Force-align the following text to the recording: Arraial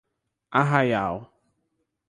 Arraial 0.61 1.29